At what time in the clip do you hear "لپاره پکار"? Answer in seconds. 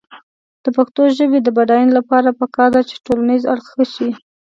1.99-2.69